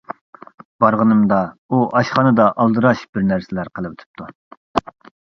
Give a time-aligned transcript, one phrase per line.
[0.83, 1.41] بارغىنىمدا
[1.75, 4.29] ئۇ ئاشخانىدا ئالدىراش بىر نەرسىلەر قىلىۋېتىپتۇ.